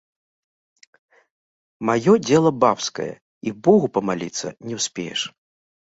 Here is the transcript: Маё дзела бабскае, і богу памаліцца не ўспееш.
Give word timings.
Маё 1.91 2.13
дзела 2.27 2.51
бабскае, 2.65 3.09
і 3.47 3.57
богу 3.71 3.87
памаліцца 3.97 4.47
не 4.69 4.73
ўспееш. 4.85 5.21